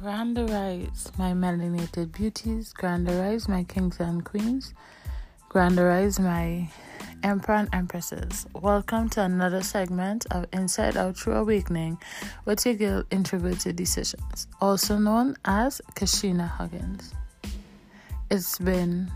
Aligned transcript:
Grand 0.00 0.38
arise, 0.38 1.12
my 1.18 1.32
melanated 1.32 2.10
beauties. 2.12 2.72
Grand 2.72 3.06
arise, 3.06 3.46
my 3.50 3.64
kings 3.64 4.00
and 4.00 4.24
queens. 4.24 4.72
Grand 5.50 5.78
arise, 5.78 6.18
my 6.18 6.70
emperor 7.22 7.56
and 7.56 7.68
empresses. 7.74 8.46
Welcome 8.54 9.10
to 9.10 9.22
another 9.22 9.62
segment 9.62 10.24
of 10.30 10.46
Inside 10.54 10.96
Out 10.96 11.16
True 11.16 11.34
Awakening 11.34 11.98
with 12.46 12.64
your 12.64 12.76
girl 12.76 13.04
Introverted 13.10 13.76
Decisions, 13.76 14.46
also 14.58 14.96
known 14.96 15.36
as 15.44 15.82
Kashina 15.96 16.48
Huggins. 16.48 17.12
It's 18.30 18.56
been 18.58 19.12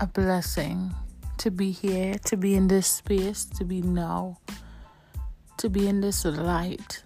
a 0.00 0.06
blessing 0.08 0.92
to 1.38 1.52
be 1.52 1.70
here, 1.70 2.14
to 2.24 2.36
be 2.36 2.56
in 2.56 2.66
this 2.66 2.88
space, 2.88 3.44
to 3.44 3.64
be 3.64 3.82
now, 3.82 4.40
to 5.58 5.70
be 5.70 5.86
in 5.86 6.00
this 6.00 6.24
light 6.24 7.04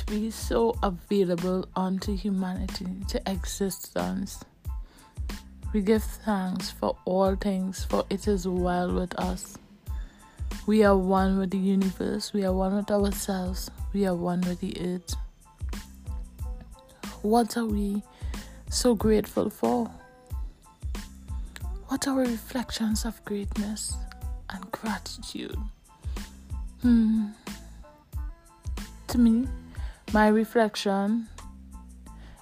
to 0.00 0.06
be 0.06 0.30
so 0.30 0.74
available 0.82 1.68
unto 1.76 2.16
humanity, 2.16 2.86
to 3.06 3.20
existence. 3.30 4.42
We 5.74 5.82
give 5.82 6.02
thanks 6.02 6.70
for 6.70 6.96
all 7.04 7.36
things, 7.36 7.84
for 7.84 8.06
it 8.08 8.26
is 8.26 8.48
well 8.48 8.94
with 8.94 9.14
us. 9.18 9.58
We 10.66 10.84
are 10.84 10.96
one 10.96 11.38
with 11.38 11.50
the 11.50 11.58
universe, 11.58 12.32
we 12.32 12.44
are 12.46 12.52
one 12.52 12.76
with 12.76 12.90
ourselves, 12.90 13.70
we 13.92 14.06
are 14.06 14.14
one 14.14 14.40
with 14.40 14.60
the 14.60 14.74
earth. 14.80 15.14
What 17.20 17.58
are 17.58 17.66
we 17.66 18.02
so 18.70 18.94
grateful 18.94 19.50
for? 19.50 19.90
What 21.88 22.08
are 22.08 22.16
reflections 22.16 23.04
of 23.04 23.22
greatness 23.26 23.94
and 24.48 24.72
gratitude? 24.72 25.58
Hmm. 26.80 27.26
To 29.08 29.18
me, 29.18 29.46
my 30.12 30.26
reflection 30.26 31.28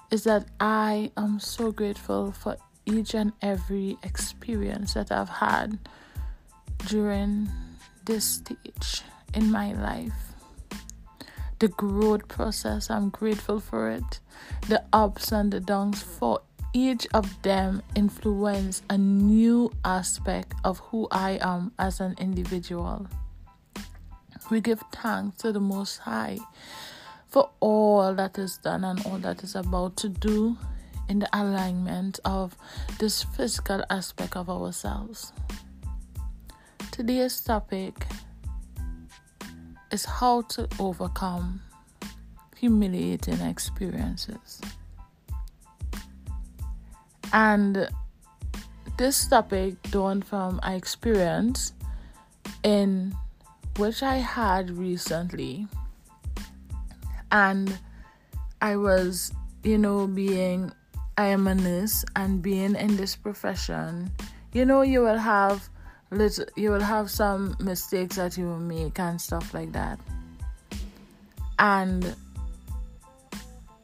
is 0.09 0.23
that 0.23 0.45
I 0.59 1.11
am 1.15 1.39
so 1.39 1.71
grateful 1.71 2.31
for 2.31 2.57
each 2.85 3.13
and 3.13 3.31
every 3.41 3.97
experience 4.01 4.95
that 4.95 5.11
I've 5.11 5.29
had 5.29 5.77
during 6.87 7.47
this 8.05 8.25
stage 8.25 9.03
in 9.35 9.51
my 9.51 9.73
life. 9.73 10.33
The 11.59 11.67
growth 11.67 12.27
process, 12.27 12.89
I'm 12.89 13.09
grateful 13.09 13.59
for 13.59 13.91
it. 13.91 14.19
The 14.67 14.83
ups 14.91 15.31
and 15.31 15.51
the 15.51 15.59
downs, 15.59 16.01
for 16.01 16.41
each 16.73 17.05
of 17.13 17.39
them 17.43 17.83
influence 17.95 18.81
a 18.89 18.97
new 18.97 19.71
aspect 19.85 20.53
of 20.63 20.79
who 20.79 21.07
I 21.11 21.37
am 21.41 21.73
as 21.77 21.99
an 21.99 22.15
individual. 22.17 23.07
We 24.49 24.61
give 24.61 24.83
thanks 24.91 25.37
to 25.39 25.51
the 25.51 25.59
Most 25.59 25.97
High 25.97 26.39
for 27.29 27.49
all 27.59 28.13
that 28.15 28.37
is 28.37 28.57
done 28.57 28.83
and 28.83 29.05
all 29.05 29.19
that 29.19 29.43
is 29.43 29.55
about 29.55 29.95
to 29.97 30.09
do 30.09 30.57
in 31.07 31.19
the 31.19 31.29
alignment 31.33 32.19
of 32.25 32.55
this 32.99 33.23
physical 33.23 33.83
aspect 33.89 34.35
of 34.35 34.49
ourselves. 34.49 35.31
Today's 36.91 37.39
topic 37.41 38.05
is 39.91 40.05
how 40.05 40.41
to 40.43 40.67
overcome 40.79 41.61
humiliating 42.55 43.39
experiences. 43.41 44.61
And 47.31 47.89
this 48.97 49.27
topic 49.27 49.81
dawned 49.91 50.25
from 50.25 50.59
an 50.63 50.73
experience 50.73 51.73
in 52.63 53.15
which 53.77 54.03
I 54.03 54.15
had 54.15 54.71
recently 54.71 55.67
and 57.31 57.77
I 58.61 58.75
was, 58.75 59.33
you 59.63 59.77
know, 59.77 60.07
being 60.07 60.71
I 61.17 61.25
am 61.25 61.47
a 61.47 61.55
nurse 61.55 62.05
and 62.15 62.41
being 62.41 62.75
in 62.75 62.95
this 62.95 63.15
profession, 63.15 64.09
you 64.53 64.65
know, 64.65 64.83
you 64.83 65.01
will 65.01 65.17
have 65.17 65.69
little, 66.11 66.45
you 66.55 66.71
will 66.71 66.81
have 66.81 67.11
some 67.11 67.57
mistakes 67.59 68.15
that 68.15 68.37
you 68.37 68.45
will 68.45 68.59
make 68.59 68.99
and 68.99 69.19
stuff 69.19 69.53
like 69.53 69.73
that. 69.73 69.99
And 71.59 72.15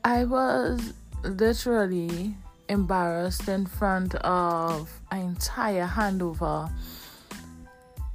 I 0.06 0.24
was 0.24 0.94
literally 1.24 2.36
embarrassed 2.70 3.48
in 3.50 3.66
front 3.66 4.16
of 4.16 4.90
an 5.12 5.22
entire 5.22 5.88
handover. 5.88 6.72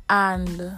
And 0.09 0.73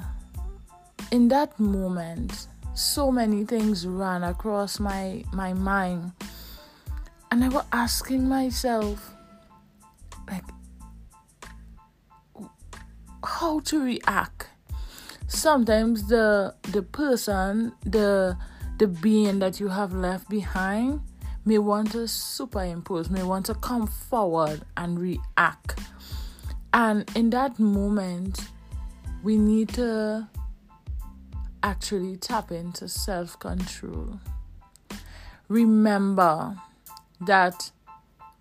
in 1.11 1.29
that 1.29 1.59
moment, 1.61 2.49
so 2.75 3.13
many 3.13 3.45
things 3.45 3.87
ran 3.87 4.23
across 4.23 4.81
my 4.81 5.25
my 5.33 5.53
mind. 5.53 6.13
And 7.31 7.45
i 7.45 7.49
was 7.49 7.65
asking 7.73 8.29
myself 8.29 9.15
like 10.29 10.45
how 13.25 13.61
to 13.61 13.83
react. 13.83 14.49
Sometimes 15.27 16.09
the 16.09 16.55
the 16.73 16.83
person 16.83 17.73
the 17.85 18.37
the 18.79 18.87
being 18.87 19.39
that 19.39 19.61
you 19.61 19.69
have 19.69 19.93
left 19.93 20.29
behind 20.29 21.01
may 21.45 21.59
want 21.59 21.93
to 21.93 22.07
superimpose 22.09 23.11
may 23.11 23.23
want 23.23 23.47
to 23.47 23.55
come 23.55 23.87
forward 23.87 24.63
and 24.77 24.99
react. 24.99 25.79
And 26.73 27.11
in 27.17 27.31
that 27.31 27.59
moment 27.59 28.41
we 29.23 29.37
need 29.37 29.69
to 29.71 30.29
actually 31.63 32.17
tap 32.17 32.51
into 32.51 32.89
self 32.89 33.39
control. 33.39 34.19
Remember 35.49 36.57
that 37.21 37.71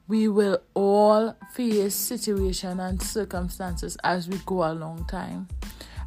we 0.08 0.28
will 0.28 0.60
all 0.74 1.36
face 1.54 1.96
situation 1.96 2.80
and 2.80 3.02
circumstances 3.02 3.98
as 4.04 4.28
we 4.28 4.38
go 4.46 4.70
along 4.70 5.06
time. 5.06 5.48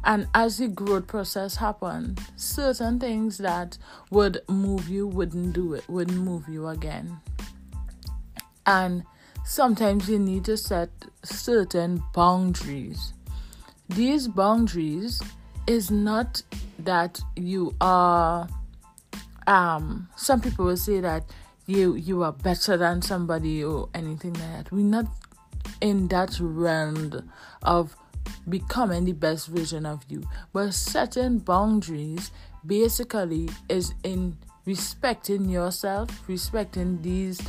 And 0.03 0.27
as 0.35 0.59
the 0.59 0.67
growth 0.67 1.07
process 1.07 1.55
happens, 1.55 2.19
certain 2.35 2.99
things 2.99 3.39
that 3.39 3.79
would 4.11 4.41
move 4.47 4.87
you 4.87 5.07
wouldn't 5.07 5.53
do 5.53 5.73
it, 5.73 5.89
wouldn't 5.89 6.19
move 6.19 6.47
you 6.47 6.67
again. 6.67 7.19
And 8.67 9.03
sometimes 9.43 10.07
you 10.07 10.19
need 10.19 10.45
to 10.45 10.57
set 10.57 10.89
certain 11.23 12.03
boundaries. 12.13 13.13
These 13.89 14.27
boundaries 14.27 15.21
is 15.67 15.89
not 15.91 16.41
that 16.79 17.19
you 17.35 17.75
are 17.81 18.47
um 19.47 20.07
some 20.15 20.41
people 20.41 20.65
will 20.65 20.77
say 20.77 20.99
that 20.99 21.23
you 21.67 21.95
you 21.95 22.23
are 22.23 22.31
better 22.31 22.77
than 22.77 23.01
somebody 23.01 23.63
or 23.63 23.89
anything 23.93 24.33
like 24.33 24.51
that. 24.51 24.71
We're 24.71 24.85
not 24.85 25.05
in 25.81 26.07
that 26.09 26.37
realm 26.39 27.29
of 27.63 27.95
becoming 28.47 29.05
the 29.05 29.13
best 29.13 29.47
version 29.47 29.85
of 29.85 30.03
you. 30.07 30.23
But 30.53 30.73
setting 30.73 31.39
boundaries 31.39 32.31
basically 32.65 33.49
is 33.69 33.93
in 34.03 34.37
respecting 34.65 35.47
yourself 35.49 36.09
respecting 36.27 37.01
these 37.01 37.39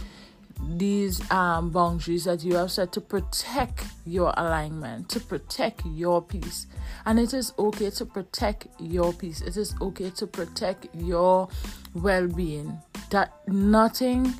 these 0.61 1.29
um, 1.31 1.71
boundaries 1.71 2.25
that 2.25 2.43
you 2.43 2.55
have 2.57 2.71
set 2.71 2.93
to 2.93 3.01
protect 3.01 3.85
your 4.05 4.33
alignment, 4.37 5.09
to 5.11 5.21
protect 5.21 5.83
your 5.87 6.23
peace. 6.23 6.67
And 7.05 7.19
it 7.19 7.35
is 7.35 7.53
okay 7.59 7.91
to 7.91 8.07
protect 8.07 8.67
your 8.79 9.13
peace. 9.13 9.41
It 9.41 9.57
is 9.57 9.75
okay 9.81 10.11
to 10.11 10.27
protect 10.27 10.89
your 10.95 11.49
well 11.95 12.27
being. 12.27 12.79
That 13.11 13.33
nothing, 13.47 14.35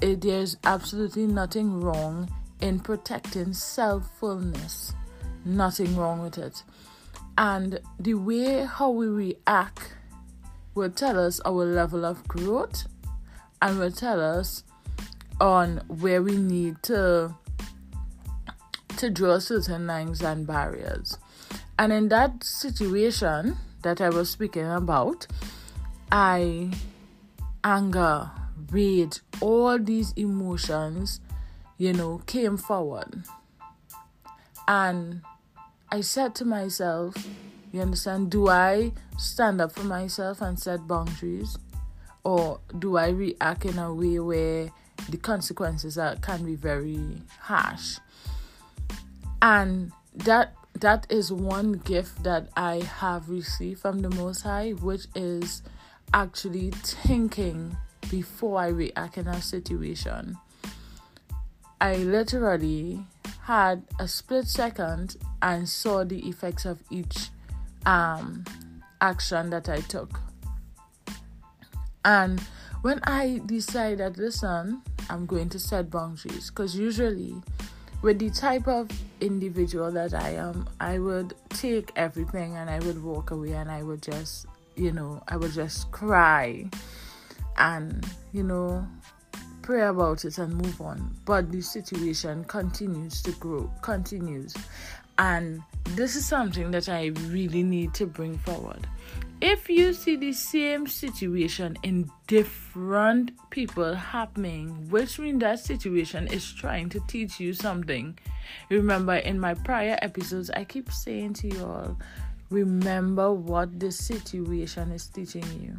it, 0.00 0.20
there's 0.20 0.56
absolutely 0.64 1.26
nothing 1.26 1.80
wrong 1.80 2.30
in 2.60 2.80
protecting 2.80 3.52
self 3.52 4.08
fullness. 4.18 4.94
Nothing 5.44 5.96
wrong 5.96 6.22
with 6.22 6.38
it. 6.38 6.62
And 7.36 7.80
the 7.98 8.14
way 8.14 8.64
how 8.64 8.90
we 8.90 9.06
react 9.06 9.94
will 10.74 10.90
tell 10.90 11.18
us 11.18 11.40
our 11.44 11.64
level 11.64 12.04
of 12.04 12.26
growth 12.28 12.86
and 13.60 13.78
will 13.78 13.90
tell 13.90 14.20
us 14.20 14.62
on 15.40 15.82
where 15.88 16.22
we 16.22 16.36
need 16.36 16.82
to 16.84 17.34
to 18.96 19.10
draw 19.10 19.38
certain 19.38 19.86
lines 19.86 20.22
and 20.22 20.46
barriers. 20.46 21.18
And 21.78 21.92
in 21.92 22.08
that 22.08 22.44
situation 22.44 23.56
that 23.82 24.00
I 24.00 24.08
was 24.08 24.30
speaking 24.30 24.66
about, 24.66 25.26
I 26.12 26.70
anger, 27.64 28.30
rage, 28.70 29.20
all 29.40 29.78
these 29.78 30.12
emotions, 30.12 31.20
you 31.76 31.92
know, 31.92 32.22
came 32.26 32.56
forward. 32.56 33.24
And 34.68 35.22
I 35.90 36.00
said 36.00 36.34
to 36.36 36.44
myself, 36.44 37.16
you 37.72 37.80
understand, 37.80 38.30
do 38.30 38.48
I 38.48 38.92
stand 39.18 39.60
up 39.60 39.72
for 39.72 39.84
myself 39.84 40.40
and 40.40 40.58
set 40.58 40.86
boundaries? 40.86 41.58
Or 42.22 42.60
do 42.78 42.96
I 42.96 43.08
react 43.08 43.64
in 43.64 43.78
a 43.78 43.92
way 43.92 44.18
where 44.18 44.70
the 45.08 45.16
consequences 45.16 45.98
are, 45.98 46.16
can 46.16 46.44
be 46.44 46.54
very 46.54 47.22
harsh. 47.40 47.98
And 49.42 49.92
that 50.14 50.54
that 50.80 51.06
is 51.08 51.32
one 51.32 51.72
gift 51.72 52.24
that 52.24 52.48
I 52.56 52.82
have 52.98 53.28
received 53.28 53.80
from 53.80 54.00
the 54.00 54.10
Most 54.10 54.42
High, 54.42 54.70
which 54.70 55.06
is 55.14 55.62
actually 56.12 56.70
thinking 56.70 57.76
before 58.10 58.58
I 58.58 58.68
react 58.68 59.18
in 59.18 59.28
a 59.28 59.40
situation. 59.40 60.36
I 61.80 61.96
literally 61.96 63.04
had 63.42 63.84
a 63.98 64.08
split 64.08 64.48
second 64.48 65.16
and 65.42 65.68
saw 65.68 66.04
the 66.04 66.28
effects 66.28 66.64
of 66.64 66.82
each 66.90 67.28
um, 67.86 68.44
action 69.00 69.50
that 69.50 69.68
I 69.68 69.80
took. 69.80 70.18
And 72.04 72.42
when 72.84 73.00
I 73.04 73.40
decided, 73.46 74.18
listen, 74.18 74.82
I'm 75.08 75.24
going 75.24 75.48
to 75.48 75.58
set 75.58 75.90
boundaries, 75.90 76.50
because 76.50 76.76
usually 76.76 77.34
with 78.02 78.18
the 78.18 78.28
type 78.28 78.68
of 78.68 78.90
individual 79.22 79.90
that 79.92 80.12
I 80.12 80.34
am, 80.34 80.68
I 80.80 80.98
would 80.98 81.32
take 81.48 81.92
everything 81.96 82.58
and 82.58 82.68
I 82.68 82.80
would 82.80 83.02
walk 83.02 83.30
away 83.30 83.52
and 83.52 83.70
I 83.70 83.82
would 83.82 84.02
just, 84.02 84.44
you 84.76 84.92
know, 84.92 85.22
I 85.28 85.38
would 85.38 85.52
just 85.52 85.90
cry 85.92 86.68
and, 87.56 88.06
you 88.34 88.42
know, 88.42 88.86
pray 89.62 89.86
about 89.86 90.26
it 90.26 90.36
and 90.36 90.54
move 90.54 90.78
on. 90.82 91.16
But 91.24 91.50
the 91.50 91.62
situation 91.62 92.44
continues 92.44 93.22
to 93.22 93.30
grow, 93.32 93.72
continues. 93.80 94.54
And 95.16 95.62
this 95.94 96.16
is 96.16 96.26
something 96.26 96.70
that 96.72 96.90
I 96.90 97.12
really 97.28 97.62
need 97.62 97.94
to 97.94 98.04
bring 98.04 98.36
forward 98.36 98.86
if 99.40 99.68
you 99.68 99.92
see 99.92 100.16
the 100.16 100.32
same 100.32 100.86
situation 100.86 101.76
in 101.82 102.10
different 102.26 103.32
people 103.50 103.94
happening, 103.94 104.88
which 104.90 105.18
means 105.18 105.40
that 105.40 105.58
situation 105.58 106.26
is 106.28 106.52
trying 106.52 106.88
to 106.90 107.00
teach 107.08 107.40
you 107.40 107.52
something. 107.52 108.18
Remember, 108.70 109.16
in 109.16 109.38
my 109.38 109.54
prior 109.54 109.98
episodes, 110.02 110.50
I 110.50 110.64
keep 110.64 110.90
saying 110.90 111.34
to 111.34 111.48
you 111.48 111.64
all, 111.64 111.98
remember 112.50 113.32
what 113.32 113.80
the 113.80 113.90
situation 113.90 114.92
is 114.92 115.06
teaching 115.08 115.44
you. 115.60 115.78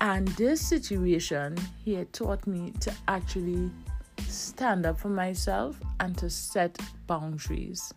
And 0.00 0.28
this 0.28 0.60
situation 0.60 1.56
here 1.84 2.04
taught 2.06 2.46
me 2.46 2.72
to 2.80 2.92
actually 3.08 3.70
stand 4.26 4.86
up 4.86 4.98
for 4.98 5.08
myself 5.08 5.78
and 6.00 6.16
to 6.18 6.30
set 6.30 6.78
boundaries. 7.06 7.92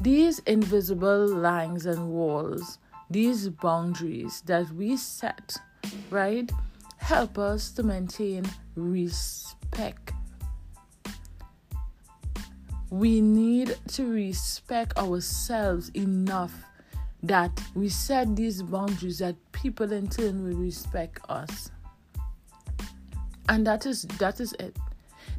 These 0.00 0.38
invisible 0.40 1.26
lines 1.28 1.86
and 1.86 2.10
walls 2.10 2.78
these 3.10 3.48
boundaries 3.48 4.42
that 4.46 4.70
we 4.70 4.96
set, 4.96 5.56
right, 6.10 6.50
help 6.96 7.38
us 7.38 7.70
to 7.72 7.82
maintain 7.82 8.44
respect. 8.76 10.12
We 12.90 13.20
need 13.20 13.76
to 13.88 14.06
respect 14.06 14.96
ourselves 14.96 15.90
enough 15.90 16.52
that 17.22 17.50
we 17.74 17.88
set 17.88 18.34
these 18.34 18.62
boundaries 18.62 19.18
that 19.18 19.36
people 19.52 19.92
in 19.92 20.08
turn 20.08 20.42
will 20.44 20.56
respect 20.56 21.20
us. 21.28 21.70
And 23.48 23.66
that 23.66 23.86
is 23.86 24.02
that 24.18 24.40
is 24.40 24.52
it. 24.54 24.76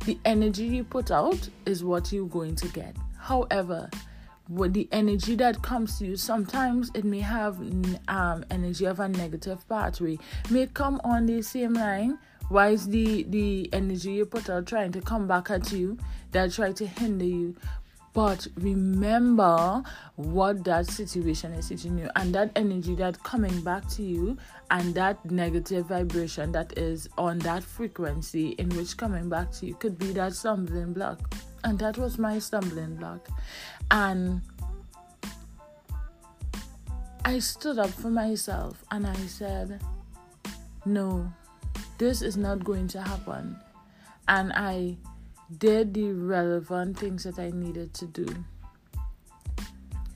The 0.06 0.20
energy 0.26 0.66
you 0.66 0.84
put 0.84 1.12
out 1.12 1.50
is 1.66 1.84
what 1.84 2.12
you're 2.12 2.28
going 2.28 2.56
to 2.56 2.68
get. 2.70 2.96
However, 3.18 3.90
with 4.52 4.74
the 4.74 4.88
energy 4.92 5.36
that 5.36 5.62
comes 5.62 5.98
to 5.98 6.06
you. 6.06 6.16
Sometimes 6.18 6.92
it 6.94 7.06
may 7.06 7.22
have 7.22 7.58
um 8.08 8.46
energy 8.52 8.86
of 8.86 9.00
a 9.00 9.08
negative 9.08 9.68
pathway. 9.68 10.18
May 10.50 10.68
come 10.68 11.00
on 11.04 11.26
the 11.26 11.42
same 11.42 11.74
line. 11.74 12.20
Why 12.50 12.70
is 12.70 12.88
the 12.88 13.24
the 13.24 13.70
energy 13.72 14.14
you 14.14 14.26
put 14.26 14.50
out 14.50 14.66
trying 14.66 14.92
to 14.92 15.02
come 15.02 15.28
back 15.28 15.50
at 15.50 15.72
you 15.72 15.98
that 16.32 16.52
try 16.52 16.74
to 16.74 16.86
hinder 16.86 17.26
you? 17.26 17.56
But 18.14 18.46
remember 18.56 19.84
what 20.18 20.66
that 20.66 20.88
situation 20.88 21.54
is 21.54 21.70
teaching 21.70 21.98
you 21.98 22.10
and 22.18 22.36
that 22.36 22.52
energy 22.58 22.94
that 22.96 23.24
coming 23.24 23.62
back 23.62 23.88
to 23.92 24.04
you 24.04 24.38
and 24.70 24.94
that 24.96 25.24
negative 25.32 25.86
vibration 25.86 26.52
that 26.52 26.78
is 26.78 27.08
on 27.18 27.40
that 27.40 27.64
frequency 27.64 28.50
in 28.50 28.68
which 28.72 28.98
coming 28.98 29.30
back 29.30 29.52
to 29.54 29.66
you 29.66 29.76
could 29.76 29.98
be 29.98 30.12
that 30.12 30.34
stumbling 30.34 30.92
block 30.92 31.34
and 31.64 31.78
that 31.80 31.98
was 31.98 32.18
my 32.18 32.40
stumbling 32.40 32.96
block 32.96 33.28
and 33.90 34.42
I 37.24 37.40
stood 37.40 37.78
up 37.78 37.90
for 37.90 38.10
myself 38.10 38.84
and 38.90 39.06
I 39.06 39.16
said, 39.28 39.82
No, 40.86 41.32
this 41.98 42.22
is 42.22 42.36
not 42.36 42.64
going 42.64 42.88
to 42.90 43.02
happen. 43.02 43.60
And 44.28 44.52
I 44.54 44.98
did 45.58 45.94
the 45.94 46.14
relevant 46.14 46.98
things 46.98 47.24
that 47.24 47.38
I 47.38 47.52
needed 47.52 47.94
to 47.96 48.08
do. 48.08 48.26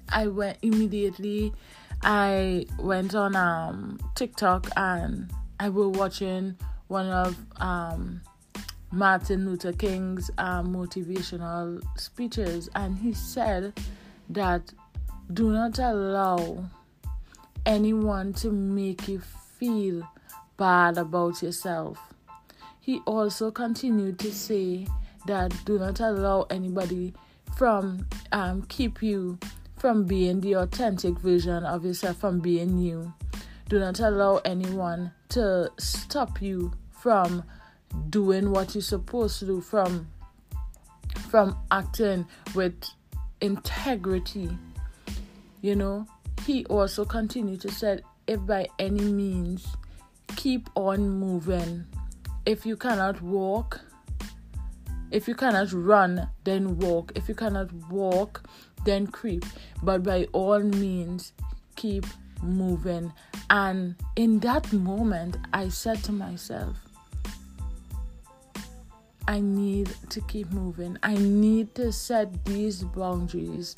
I 0.10 0.28
went 0.28 0.58
immediately, 0.62 1.54
I 2.02 2.66
went 2.80 3.14
on 3.14 3.36
um, 3.36 4.00
TikTok 4.16 4.70
and 4.76 5.32
I 5.60 5.70
was 5.70 5.98
watching 5.98 6.58
one 6.88 7.08
of 7.08 7.38
um, 7.58 8.22
Martin 8.96 9.46
Luther 9.46 9.74
King's 9.74 10.32
uh, 10.38 10.64
motivational 10.64 11.84
speeches, 12.00 12.70
and 12.76 12.98
he 12.98 13.12
said 13.12 13.74
that 14.30 14.72
do 15.34 15.52
not 15.52 15.78
allow 15.80 16.64
anyone 17.66 18.32
to 18.32 18.52
make 18.52 19.10
you 19.10 19.20
feel 19.60 20.08
bad 20.56 20.98
about 20.98 21.44
yourself. 21.44 22.14
He 22.80 23.02
also 23.06 23.52
continued 23.52 24.18
to 24.20 24.32
say 24.32 24.88
that 25.28 25.54
do 25.66 25.78
not 25.78 26.00
allow 26.00 26.46
anybody 26.50 27.14
from 27.58 28.08
um, 28.32 28.62
keep 28.70 29.04
you 29.04 29.38
from 29.78 30.06
being 30.06 30.40
the 30.40 30.54
authentic 30.54 31.20
version 31.20 31.66
of 31.66 31.84
yourself, 31.84 32.16
from 32.18 32.40
being 32.40 32.78
you. 32.78 33.14
Do 33.68 33.78
not 33.80 34.00
allow 34.00 34.38
anyone 34.46 35.12
to 35.30 35.70
stop 35.80 36.42
you 36.42 36.72
from 36.92 37.44
doing 38.10 38.52
what 38.52 38.76
you're 38.76 38.82
supposed 38.82 39.40
to 39.40 39.46
do 39.46 39.62
from 39.62 40.08
from 41.30 41.58
acting 41.72 42.26
with 42.54 42.76
integrity 43.42 44.50
you 45.66 45.76
know? 45.76 46.06
He 46.46 46.64
also 46.66 47.06
continued 47.06 47.60
to 47.62 47.72
say 47.72 48.00
if 48.28 48.46
by 48.46 48.68
any 48.78 49.04
means 49.04 49.66
keep 50.36 50.70
on 50.76 51.10
moving. 51.10 51.86
If 52.46 52.68
you 52.68 52.78
cannot 52.78 53.20
walk 53.24 53.82
if 55.12 55.28
you 55.28 55.34
cannot 55.34 55.72
run 55.74 56.30
then 56.44 56.78
walk. 56.78 57.14
If 57.16 57.28
you 57.28 57.34
cannot 57.34 57.74
walk 57.90 58.48
then 58.86 59.08
creep. 59.08 59.44
But 59.82 60.04
by 60.04 60.28
all 60.34 60.60
means 60.60 61.34
keep 61.76 62.06
moving. 62.44 63.12
And 63.50 63.96
in 64.16 64.40
that 64.42 64.72
moment 64.72 65.38
i 65.52 65.68
said 65.70 66.04
to 66.04 66.12
myself 66.12 66.78
I 69.28 69.40
need 69.40 69.94
to 70.10 70.22
keep 70.22 70.52
moving. 70.52 70.98
I 71.04 71.16
need 71.16 71.74
to 71.76 71.92
set 71.92 72.46
these 72.46 72.84
boundaries 72.84 73.76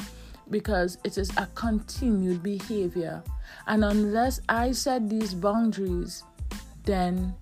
because 0.49 0.97
it 1.03 1.17
is 1.17 1.31
a 1.37 1.47
continued 1.55 2.43
behavior. 2.43 3.23
And 3.65 3.83
unless 3.83 4.41
I 4.49 4.71
set 4.71 5.09
these 5.09 5.33
boundaries, 5.33 6.23
then 6.83 7.35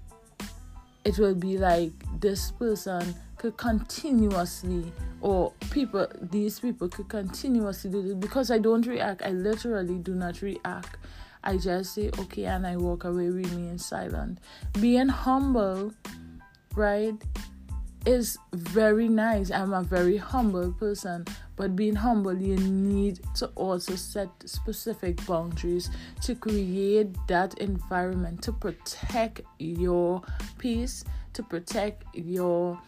it 1.04 1.18
will 1.18 1.36
be 1.36 1.58
like 1.58 1.92
this 2.20 2.52
person 2.52 3.16
could 3.38 3.58
continuously, 3.58 4.92
or 5.22 5.52
people, 5.70 6.08
these 6.22 6.60
people 6.60 6.90
could 6.90 7.10
continuously 7.10 7.92
do 7.92 8.02
this 8.02 8.14
because 8.16 8.50
I 8.50 8.58
don't 8.58 8.86
react. 8.88 9.22
I 9.24 9.32
literally 9.32 10.00
do 10.00 10.16
not 10.16 10.42
react. 10.42 10.98
I 11.44 11.58
just 11.58 11.94
say 11.94 12.10
okay 12.20 12.46
and 12.46 12.66
I 12.66 12.76
walk 12.76 13.04
away, 13.04 13.30
remain 13.30 13.78
silent. 13.78 14.40
Being 14.82 15.10
humble, 15.10 15.94
right? 16.76 17.14
Is 18.06 18.38
very 18.54 19.08
nice. 19.08 19.52
I'm 19.52 19.74
a 19.74 19.82
very 19.82 20.18
humble 20.18 20.72
person, 20.74 21.26
but 21.56 21.76
being 21.76 21.96
humble, 21.96 22.38
you 22.38 22.56
need 22.58 23.20
to 23.36 23.48
also 23.56 23.96
set 23.96 24.30
specific 24.46 25.26
boundaries 25.26 25.90
to 26.24 26.36
create 26.36 27.16
that 27.28 27.58
environment 27.60 28.42
to 28.44 28.52
protect 28.52 29.42
your 29.60 30.22
peace, 30.58 31.04
to 31.34 31.44
protect 31.44 32.04
your 32.14 32.80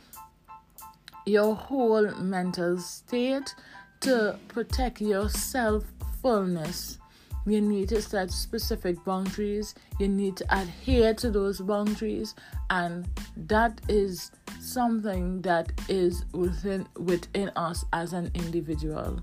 your 1.26 1.56
whole 1.56 2.10
mental 2.16 2.78
state, 2.78 3.54
to 4.02 4.40
protect 4.48 5.02
your 5.02 5.30
self 5.30 5.84
fullness. 6.22 7.00
You 7.48 7.62
need 7.62 7.88
to 7.90 8.02
set 8.02 8.30
specific 8.30 9.04
boundaries. 9.06 9.74
You 10.00 10.10
need 10.10 10.36
to 10.38 10.46
adhere 10.54 11.14
to 11.14 11.32
those 11.32 11.62
boundaries, 11.62 12.36
and 12.70 13.08
that 13.38 13.80
is 13.88 14.32
something 14.60 15.42
that 15.44 15.72
is 15.88 16.26
within 16.34 16.86
within 16.98 17.50
us 17.56 17.86
as 17.94 18.12
an 18.12 18.32
individual. 18.34 19.22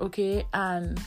Okay? 0.00 0.46
And 0.54 0.98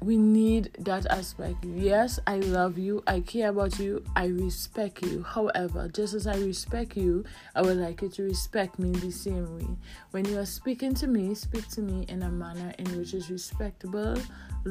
we 0.00 0.16
need 0.16 0.70
that 0.80 1.06
aspect. 1.06 1.64
Yes 1.64 2.18
i 2.26 2.36
love 2.36 2.78
you. 2.78 3.02
I 3.06 3.20
care 3.20 3.50
about 3.50 3.78
you. 3.78 4.04
I 4.16 4.26
respect 4.26 5.02
you. 5.02 5.22
However 5.22 5.88
just 5.88 6.14
as 6.14 6.26
i 6.26 6.36
respect 6.36 6.96
you 6.96 7.24
i 7.54 7.62
would 7.62 7.76
like 7.76 8.02
you 8.02 8.08
to 8.08 8.22
respect 8.22 8.78
me 8.78 8.90
the 8.90 9.10
same 9.10 9.56
way. 9.56 9.76
When 10.10 10.24
you 10.24 10.38
are 10.38 10.46
speaking 10.46 10.94
to 10.94 11.06
me 11.06 11.34
speak 11.34 11.68
to 11.70 11.82
me 11.82 12.04
in 12.08 12.22
a 12.22 12.30
manner 12.30 12.72
in 12.78 12.86
which 12.96 13.14
is 13.14 13.30
respectable 13.30 14.16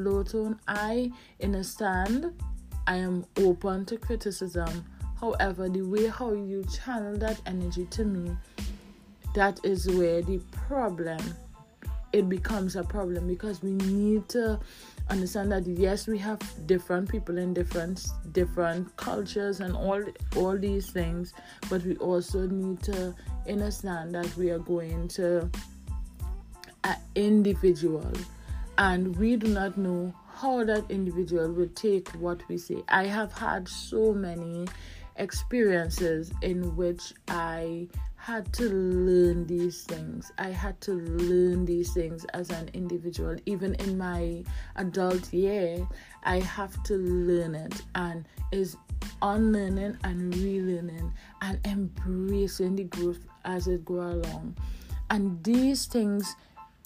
low 0.04 0.24
tone 0.24 0.60
i 0.68 1.12
understand. 1.42 2.34
I 2.88 2.96
am 2.96 3.26
open 3.38 3.86
to 3.88 3.98
criticism. 3.98 4.86
However, 5.20 5.68
the 5.68 5.82
way 5.82 6.08
how 6.08 6.32
you 6.32 6.64
channel 6.64 7.18
that 7.18 7.42
energy 7.46 7.86
to 7.92 8.06
me, 8.06 8.36
that 9.36 9.60
is 9.64 9.90
where 9.90 10.22
the 10.22 10.40
problem 10.52 11.20
it 12.14 12.30
becomes 12.30 12.78
a 12.78 12.84
problem 12.84 13.28
because 13.28 13.62
we 13.62 13.72
need 13.72 14.30
to 14.30 14.58
understand 15.10 15.52
that 15.52 15.68
yes 15.68 16.08
we 16.08 16.18
have 16.18 16.40
different 16.66 17.10
people 17.10 17.38
in 17.38 17.54
different 17.54 18.08
different 18.32 18.96
cultures 18.96 19.60
and 19.60 19.76
all 19.76 20.02
all 20.38 20.58
these 20.58 20.90
things 20.90 21.34
but 21.70 21.84
we 21.84 21.98
also 21.98 22.48
need 22.48 22.82
to 22.82 23.14
understand 23.50 24.16
that 24.16 24.36
we 24.38 24.50
are 24.50 24.60
going 24.60 25.08
to 25.08 25.50
an 26.86 26.96
individual 27.16 28.10
and 28.78 29.16
we 29.18 29.36
do 29.36 29.48
not 29.48 29.78
know 29.78 30.14
how 30.34 30.64
that 30.64 30.90
individual 30.90 31.52
will 31.52 31.70
take 31.70 32.10
what 32.20 32.48
we 32.48 32.58
say 32.58 32.84
i 32.90 33.06
have 33.06 33.32
had 33.34 33.68
so 33.68 34.14
many 34.14 34.68
experiences 35.18 36.32
in 36.42 36.76
which 36.76 37.14
i 37.28 37.88
had 38.28 38.52
to 38.52 38.64
learn 38.64 39.48
these 39.48 39.84
things. 39.84 40.34
I 40.38 40.50
had 40.50 40.82
to 40.82 40.92
learn 40.92 41.64
these 41.64 41.94
things 41.94 42.26
as 42.34 42.50
an 42.50 42.70
individual. 42.74 43.38
Even 43.46 43.76
in 43.76 43.98
my 43.98 44.44
adult 44.76 45.32
year, 45.32 45.88
I 46.24 46.42
have 46.42 46.84
to 46.84 46.96
learn 46.96 47.56
it 47.56 47.82
and 47.96 48.26
is 48.52 48.76
unlearning 49.22 49.98
and 50.04 50.34
relearning 50.34 51.14
and 51.42 51.60
embracing 51.66 52.76
the 52.76 52.84
growth 52.84 53.20
as 53.46 53.70
it 53.70 53.86
go 53.86 54.02
along. 54.02 54.58
And 55.10 55.42
these 55.42 55.86
things 55.86 56.36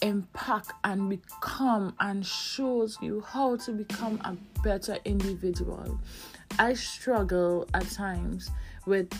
impact 0.01 0.71
and 0.83 1.09
become 1.09 1.95
and 1.99 2.25
shows 2.25 2.97
you 3.01 3.21
how 3.21 3.55
to 3.57 3.71
become 3.71 4.19
a 4.23 4.35
better 4.61 4.97
individual. 5.05 5.99
I 6.59 6.73
struggle 6.73 7.67
at 7.73 7.89
times 7.91 8.51
with 8.85 9.11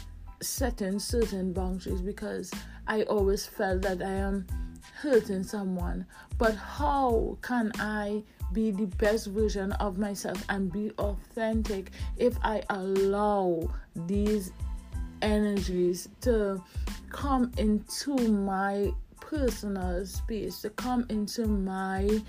setting 0.42 1.00
certain 1.00 1.54
boundaries 1.54 2.02
because 2.02 2.52
I 2.88 3.04
always 3.04 3.46
felt 3.46 3.84
that 3.84 4.02
I 4.02 4.12
am 4.12 4.46
hurting 5.02 5.44
someone. 5.44 6.06
But 6.38 6.56
how 6.56 7.38
can 7.42 7.72
I 7.80 8.24
be 8.54 8.72
the 8.72 8.86
best 8.86 9.28
version 9.28 9.72
of 9.74 9.98
myself 9.98 10.44
and 10.50 10.72
be 10.72 10.92
authentic 10.98 11.92
if 12.18 12.38
I 12.44 12.64
allow 12.70 13.72
these 13.96 14.52
energies 15.22 16.10
to 16.22 16.62
come 17.10 17.52
into 17.58 18.16
my 18.18 18.92
personal 19.32 20.06
space, 20.06 20.62
to 20.62 20.70
come 20.72 21.06
into 21.10 21.48
my 21.48 22.22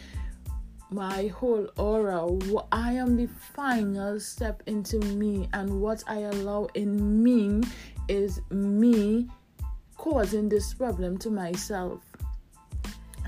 my 0.91 1.27
whole 1.29 1.67
aura. 1.77 2.29
I 2.71 2.93
am 2.93 3.17
the 3.17 3.27
final 3.27 4.21
step 4.21 4.63
into 4.67 4.99
me, 4.99 5.49
and 5.53 5.81
what 5.81 6.05
I 6.07 6.21
allow 6.21 6.69
in 6.75 7.23
me 7.23 7.63
is 8.09 8.41
me 8.51 9.27
causing 9.97 10.49
this 10.49 10.75
problem 10.75 11.19
to 11.19 11.31
myself. 11.31 12.01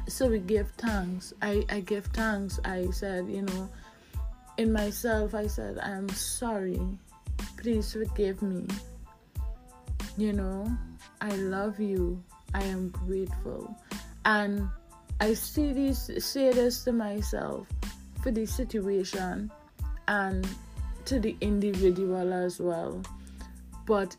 So 0.07 0.29
we 0.29 0.39
give 0.39 0.71
thanks. 0.77 1.33
I, 1.41 1.65
I 1.71 1.81
give 1.81 2.05
thanks. 2.07 2.61
I 2.65 2.91
said, 2.91 3.29
you 3.29 3.43
know, 3.43 3.71
in 4.59 4.73
myself, 4.73 5.35
I 5.35 5.47
said, 5.47 5.79
I'm 5.79 6.09
sorry. 6.11 6.81
Please 7.57 7.93
forgive 7.93 8.43
me. 8.43 8.67
You 10.19 10.35
know, 10.35 10.71
I 11.23 11.31
love 11.37 11.81
you. 11.81 12.23
I 12.55 12.63
am 12.63 12.89
grateful. 12.89 13.77
And 14.25 14.69
I 15.21 15.35
see 15.35 15.73
this 15.73 16.11
say 16.19 16.53
this 16.53 16.85
to 16.85 16.93
myself 16.93 17.67
for 18.23 18.31
the 18.31 18.47
situation 18.47 19.51
and 20.09 20.49
to 21.05 21.21
the 21.21 21.37
individual 21.41 22.33
as 22.33 22.59
well. 22.61 23.03
But 23.87 24.17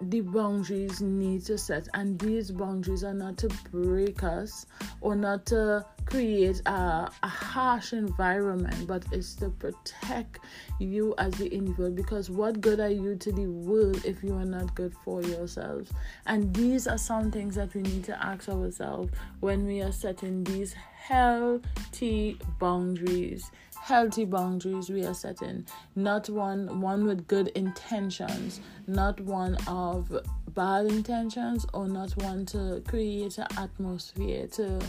the 0.00 0.20
boundaries 0.20 1.00
need 1.00 1.44
to 1.44 1.58
set 1.58 1.88
and 1.94 2.18
these 2.18 2.50
boundaries 2.50 3.02
are 3.02 3.14
not 3.14 3.36
to 3.36 3.48
break 3.70 4.22
us 4.22 4.66
or 5.00 5.16
not 5.16 5.44
to 5.46 5.84
create 6.06 6.62
a, 6.66 7.10
a 7.22 7.28
harsh 7.28 7.92
environment 7.92 8.86
but 8.86 9.04
it's 9.12 9.34
to 9.34 9.50
protect 9.50 10.38
you 10.78 11.14
as 11.18 11.32
the 11.34 11.46
individual 11.48 11.90
because 11.90 12.30
what 12.30 12.60
good 12.60 12.80
are 12.80 12.90
you 12.90 13.16
to 13.16 13.32
the 13.32 13.46
world 13.46 14.00
if 14.04 14.22
you 14.22 14.34
are 14.34 14.44
not 14.44 14.74
good 14.74 14.94
for 15.04 15.22
yourselves? 15.22 15.90
And 16.26 16.54
these 16.54 16.86
are 16.86 16.98
some 16.98 17.30
things 17.30 17.56
that 17.56 17.74
we 17.74 17.82
need 17.82 18.04
to 18.04 18.24
ask 18.24 18.48
ourselves 18.48 19.12
when 19.40 19.66
we 19.66 19.82
are 19.82 19.92
setting 19.92 20.44
these 20.44 20.72
healthy 20.72 22.38
boundaries 22.58 23.50
healthy 23.80 24.24
boundaries 24.24 24.90
we 24.90 25.04
are 25.04 25.14
setting. 25.14 25.66
Not 25.96 26.28
one 26.28 26.80
one 26.80 27.04
with 27.04 27.26
good 27.26 27.48
intentions. 27.48 28.60
Not 28.86 29.20
one 29.20 29.56
of 29.66 30.10
bad 30.54 30.86
intentions 30.86 31.66
or 31.74 31.88
not 31.88 32.16
one 32.22 32.46
to 32.46 32.82
create 32.86 33.38
an 33.38 33.46
atmosphere 33.56 34.46
to 34.48 34.80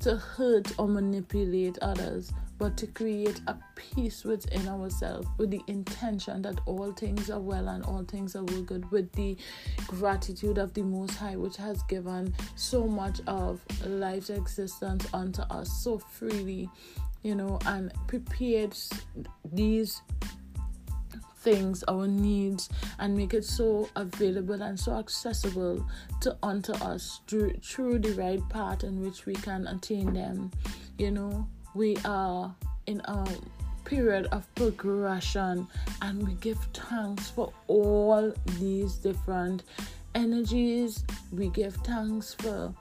to 0.00 0.16
hurt 0.16 0.72
or 0.78 0.88
manipulate 0.88 1.78
others 1.80 2.32
but 2.58 2.76
to 2.76 2.86
create 2.86 3.40
a 3.46 3.56
peace 3.74 4.24
within 4.24 4.68
ourselves 4.68 5.26
with 5.36 5.50
the 5.50 5.60
intention 5.66 6.42
that 6.42 6.60
all 6.66 6.92
things 6.92 7.30
are 7.30 7.40
well 7.40 7.68
and 7.68 7.84
all 7.84 8.04
things 8.04 8.36
are 8.36 8.44
well 8.44 8.62
good 8.62 8.88
with 8.90 9.10
the 9.12 9.36
gratitude 9.86 10.58
of 10.58 10.72
the 10.74 10.82
most 10.82 11.16
high 11.16 11.36
which 11.36 11.56
has 11.56 11.82
given 11.84 12.32
so 12.54 12.86
much 12.86 13.20
of 13.26 13.60
life's 13.86 14.30
existence 14.30 15.06
unto 15.12 15.42
us 15.42 15.70
so 15.82 15.98
freely 15.98 16.68
you 17.22 17.34
know, 17.34 17.58
and 17.66 17.92
prepared 18.06 18.76
these 19.52 20.02
things, 21.38 21.82
our 21.84 22.06
needs, 22.06 22.68
and 22.98 23.16
make 23.16 23.34
it 23.34 23.44
so 23.44 23.88
available 23.96 24.62
and 24.62 24.78
so 24.78 24.92
accessible 24.92 25.84
to 26.20 26.36
unto 26.42 26.72
us 26.84 27.20
through 27.26 27.52
through 27.62 27.98
the 27.98 28.12
right 28.12 28.46
path 28.48 28.84
in 28.84 29.00
which 29.00 29.26
we 29.26 29.34
can 29.34 29.66
attain 29.66 30.12
them. 30.12 30.50
You 30.98 31.10
know, 31.10 31.48
we 31.74 31.96
are 32.04 32.54
in 32.86 33.00
a 33.04 33.26
period 33.84 34.26
of 34.32 34.52
progression 34.54 35.66
and 36.00 36.26
we 36.26 36.34
give 36.34 36.58
thanks 36.72 37.30
for 37.30 37.52
all 37.66 38.32
these 38.58 38.94
different 38.94 39.64
energies. 40.14 41.04
We 41.32 41.48
give 41.48 41.74
thanks 41.76 42.34
for 42.34 42.74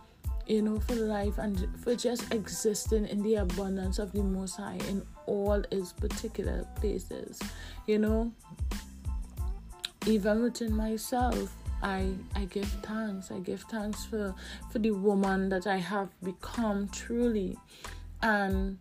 you 0.47 0.61
know, 0.61 0.79
for 0.79 0.95
life 0.95 1.37
and 1.37 1.67
for 1.83 1.95
just 1.95 2.33
existing 2.33 3.07
in 3.07 3.21
the 3.21 3.35
abundance 3.35 3.99
of 3.99 4.11
the 4.11 4.23
Most 4.23 4.57
High 4.57 4.79
in 4.89 5.05
all 5.25 5.63
its 5.71 5.93
particular 5.93 6.65
places. 6.75 7.39
You 7.87 7.99
know, 7.99 8.31
even 10.05 10.43
within 10.43 10.75
myself, 10.75 11.55
I 11.83 12.13
I 12.35 12.45
give 12.45 12.67
thanks. 12.83 13.31
I 13.31 13.39
give 13.39 13.61
thanks 13.61 14.05
for 14.05 14.35
for 14.71 14.79
the 14.79 14.91
woman 14.91 15.49
that 15.49 15.67
I 15.67 15.77
have 15.77 16.09
become 16.23 16.87
truly, 16.89 17.57
and 18.21 18.77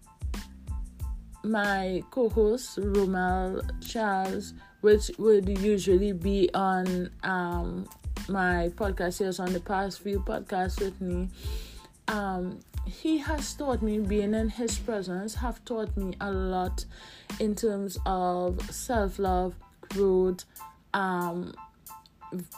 my 1.43 2.03
co-host 2.11 2.79
Romel 2.79 3.63
Charles, 3.87 4.55
which 4.83 5.11
would 5.19 5.49
usually 5.61 6.13
be 6.13 6.51
on 6.55 7.11
um 7.23 7.89
my 8.31 8.71
podcast 8.77 9.19
here 9.19 9.45
on 9.45 9.53
the 9.53 9.61
past 9.61 10.01
few 10.01 10.21
podcasts 10.21 10.81
with 10.81 11.01
me, 11.01 11.29
um, 12.09 12.61
he 12.87 13.19
has 13.19 13.55
taught 13.55 13.83
me 13.83 13.99
being 13.99 14.35
in 14.35 14.49
his 14.49 14.79
presence 14.79 15.35
have 15.35 15.65
taught 15.65 15.95
me 15.97 16.15
a 16.21 16.31
lot 16.31 16.85
in 17.39 17.55
terms 17.55 17.99
of 18.07 18.61
self-love 18.71 19.55
growth 19.91 20.45
um, 20.95 21.53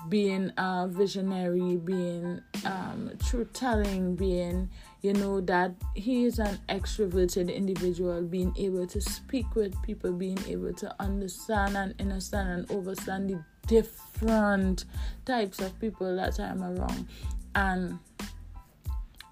being 0.08 0.52
a 0.58 0.86
visionary 0.88 1.76
being 1.76 2.40
um, 2.64 3.10
truth 3.24 3.52
telling 3.52 4.14
being 4.14 4.68
you 5.00 5.12
know 5.14 5.40
that 5.40 5.72
he 5.94 6.24
is 6.24 6.38
an 6.38 6.58
extroverted 6.68 7.54
individual 7.54 8.22
being 8.22 8.54
able 8.56 8.86
to 8.86 9.00
speak 9.00 9.54
with 9.54 9.80
people 9.82 10.12
being 10.12 10.38
able 10.46 10.72
to 10.72 10.94
understand 11.00 11.76
and 11.76 11.94
understand 12.00 12.48
and 12.48 12.70
understand 12.70 13.30
the 13.30 13.44
different 13.66 14.84
types 15.24 15.60
of 15.60 15.78
people 15.80 16.16
that 16.16 16.38
I'm 16.40 16.62
around. 16.62 17.06
And 17.54 17.98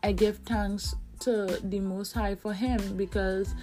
I 0.02 0.12
give 0.12 0.38
thanks 0.38 0.94
to 1.20 1.58
the 1.62 1.80
Most 1.80 2.12
High 2.12 2.34
for 2.34 2.52
him 2.52 2.96
because 2.96 3.54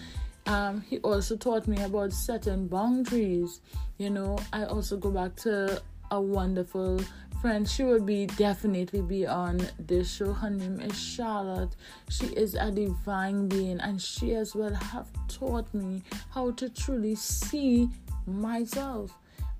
um, 0.45 0.81
he 0.81 0.99
also 0.99 1.35
taught 1.35 1.67
me 1.67 1.81
about 1.83 2.13
setting 2.13 2.67
boundaries. 2.67 3.61
You 3.97 4.09
know, 4.09 4.37
I 4.53 4.65
also 4.65 4.97
go 4.97 5.09
back 5.09 5.35
to 5.37 5.81
a 6.11 6.21
wonderful 6.21 7.01
friend. 7.41 7.67
She 7.67 7.83
will 7.83 8.01
be 8.01 8.27
definitely 8.27 9.01
be 9.01 9.25
on 9.27 9.67
this 9.79 10.15
show. 10.15 10.33
Her 10.33 10.49
name 10.49 10.79
is 10.79 10.97
Charlotte. 10.97 11.75
She 12.09 12.27
is 12.27 12.55
a 12.55 12.71
divine 12.71 13.47
being, 13.47 13.79
and 13.79 14.01
she 14.01 14.35
as 14.35 14.55
well 14.55 14.73
have 14.73 15.07
taught 15.27 15.71
me 15.73 16.01
how 16.31 16.51
to 16.51 16.69
truly 16.69 17.15
see 17.15 17.89
myself. 18.25 19.11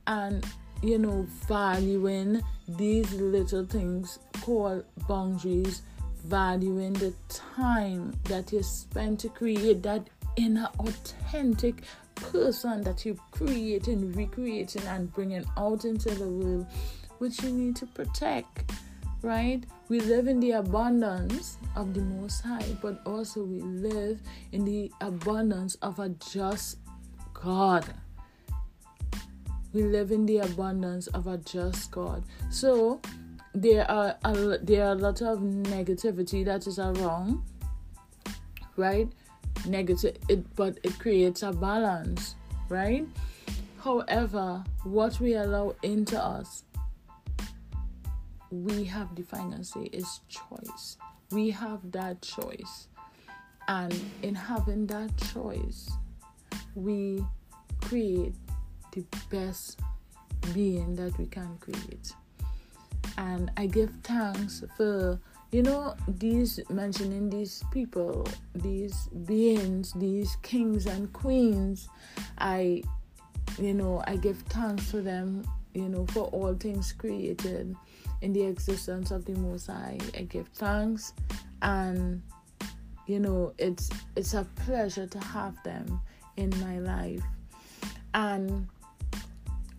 And 0.05 0.45
you 0.81 0.97
know, 0.97 1.25
valuing 1.47 2.41
these 2.67 3.11
little 3.13 3.65
things 3.65 4.19
called 4.41 4.83
boundaries, 5.07 5.81
valuing 6.25 6.93
the 6.93 7.13
time 7.29 8.13
that 8.25 8.51
you 8.51 8.61
spend 8.61 9.19
to 9.19 9.29
create 9.29 9.81
that 9.83 10.07
inner 10.35 10.69
authentic 10.79 11.83
person 12.15 12.81
that 12.81 13.05
you're 13.05 13.15
creating, 13.31 14.11
recreating, 14.13 14.83
and 14.83 15.11
bringing 15.13 15.45
out 15.57 15.85
into 15.85 16.09
the 16.11 16.27
world, 16.27 16.67
which 17.19 17.41
you 17.43 17.51
need 17.51 17.75
to 17.75 17.85
protect, 17.87 18.71
right? 19.21 19.63
We 19.89 19.99
live 20.01 20.27
in 20.27 20.39
the 20.39 20.51
abundance 20.51 21.57
of 21.75 21.93
the 21.93 22.01
Most 22.01 22.41
High, 22.41 22.75
but 22.81 23.01
also 23.05 23.43
we 23.43 23.61
live 23.61 24.19
in 24.51 24.65
the 24.65 24.91
abundance 25.01 25.75
of 25.75 25.99
a 25.99 26.09
just 26.09 26.77
God. 27.33 27.85
We 29.77 29.83
live 29.83 30.11
in 30.11 30.25
the 30.25 30.39
abundance 30.39 31.05
of 31.05 31.27
a 31.27 31.37
just 31.37 31.91
God. 31.91 32.23
So 32.49 32.99
there 33.53 33.85
are 33.91 34.17
a, 34.25 34.57
there 34.57 34.87
are 34.87 34.93
a 34.93 34.95
lot 34.95 35.21
of 35.21 35.37
negativity 35.37 36.43
that 36.45 36.65
is 36.65 36.79
around, 36.79 37.43
right? 38.75 39.07
Negative, 39.67 40.17
it 40.29 40.55
but 40.55 40.79
it 40.81 40.97
creates 40.97 41.43
a 41.43 41.53
balance, 41.53 42.33
right? 42.69 43.05
However, 43.77 44.63
what 44.83 45.19
we 45.19 45.35
allow 45.35 45.75
into 45.83 46.19
us, 46.19 46.63
we 48.49 48.83
have 48.85 49.15
the 49.15 49.21
final 49.21 49.63
say 49.63 49.91
is 49.93 50.21
choice. 50.27 50.97
We 51.29 51.51
have 51.51 51.91
that 51.91 52.23
choice, 52.23 52.87
and 53.67 53.93
in 54.23 54.33
having 54.33 54.87
that 54.87 55.15
choice, 55.17 55.87
we 56.73 57.23
create 57.81 58.33
the 58.97 59.17
best 59.29 59.79
being 60.53 60.95
that 60.95 61.17
we 61.17 61.25
can 61.25 61.57
create. 61.59 62.13
And 63.17 63.51
I 63.57 63.67
give 63.67 63.91
thanks 64.03 64.63
for, 64.75 65.19
you 65.51 65.63
know, 65.63 65.95
these 66.07 66.59
mentioning 66.69 67.29
these 67.29 67.63
people, 67.71 68.27
these 68.55 69.07
beings, 69.25 69.93
these 69.93 70.35
kings 70.41 70.85
and 70.85 71.11
queens. 71.13 71.89
I, 72.37 72.83
you 73.59 73.73
know, 73.73 74.03
I 74.07 74.17
give 74.17 74.39
thanks 74.49 74.89
for 74.89 75.01
them, 75.01 75.43
you 75.73 75.89
know, 75.89 76.05
for 76.07 76.25
all 76.25 76.53
things 76.53 76.91
created 76.91 77.75
in 78.21 78.33
the 78.33 78.43
existence 78.43 79.11
of 79.11 79.25
the 79.25 79.33
Most 79.33 79.67
High. 79.67 79.97
I 80.15 80.21
give 80.23 80.47
thanks 80.49 81.13
and 81.61 82.21
you 83.07 83.19
know 83.19 83.51
it's 83.57 83.89
it's 84.15 84.35
a 84.35 84.45
pleasure 84.65 85.07
to 85.07 85.19
have 85.19 85.55
them 85.63 85.99
in 86.35 86.51
my 86.59 86.77
life 86.77 87.23
and 88.13 88.67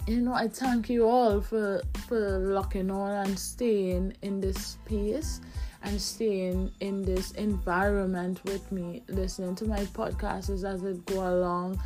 you 0.09 0.23
know 0.23 0.33
i 0.33 0.49
thank 0.49 0.89
you 0.89 1.07
all 1.07 1.39
for 1.39 1.83
for 2.07 2.39
locking 2.39 2.91
on 2.91 3.27
and 3.27 3.39
staying 3.39 4.15
in 4.23 4.41
this 4.41 4.57
space 4.57 5.43
and 5.83 6.01
staying 6.01 6.73
in 6.81 7.03
this 7.03 7.33
environment 7.33 8.41
with 8.45 8.73
me 8.73 9.03
listening 9.09 9.55
to 9.55 9.67
my 9.67 9.81
podcasts 9.87 10.65
as 10.65 10.83
it 10.83 11.07
go 11.07 11.29
along. 11.29 11.81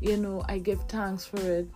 You 0.00 0.16
know 0.16 0.42
i 0.48 0.58
give 0.58 0.80
thanks 0.88 1.26
for 1.26 1.38
it 1.38 1.68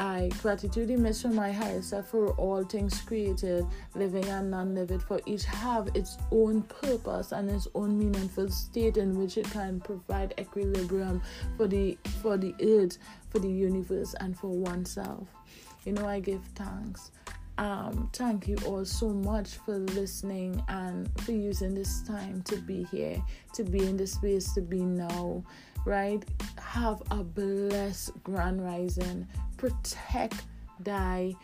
I 0.00 0.30
gratitude 0.40 0.90
image 0.90 1.20
from 1.20 1.34
my 1.34 1.52
higher 1.52 1.82
self 1.82 2.08
for 2.08 2.30
all 2.32 2.64
things 2.64 3.02
created, 3.02 3.66
living 3.94 4.24
and 4.24 4.50
non-living, 4.50 5.00
for 5.00 5.20
each 5.26 5.44
have 5.44 5.90
its 5.94 6.16
own 6.32 6.62
purpose 6.62 7.32
and 7.32 7.50
its 7.50 7.68
own 7.74 7.98
meaningful 7.98 8.48
state 8.48 8.96
in 8.96 9.18
which 9.18 9.36
it 9.36 9.44
can 9.50 9.78
provide 9.78 10.32
equilibrium 10.38 11.20
for 11.58 11.68
the 11.68 11.98
for 12.22 12.38
the 12.38 12.54
earth, 12.62 12.96
for 13.28 13.40
the 13.40 13.50
universe, 13.50 14.14
and 14.20 14.38
for 14.38 14.48
oneself. 14.48 15.28
You 15.84 15.92
know, 15.92 16.08
I 16.08 16.20
give 16.20 16.42
thanks. 16.54 17.10
Um, 17.60 18.08
thank 18.12 18.48
you 18.48 18.56
all 18.66 18.84
so 18.84 19.10
much 19.10 19.56
for 19.66 19.76
listening 19.78 20.62
and 20.68 21.08
for 21.20 21.32
using 21.32 21.74
this 21.74 22.02
time 22.02 22.42
to 22.44 22.56
be 22.56 22.84
here, 22.90 23.22
to 23.52 23.64
be 23.64 23.86
in 23.86 23.96
the 23.96 24.06
space, 24.06 24.54
to 24.54 24.62
be 24.62 24.80
now 24.80 25.44
right? 25.84 26.24
Have 26.58 27.02
a 27.10 27.22
blessed 27.22 28.12
grand 28.22 28.64
rising. 28.64 29.26
Protect 29.56 30.42
thy 30.80 31.34